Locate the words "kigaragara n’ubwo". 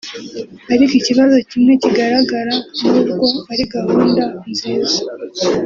1.81-3.25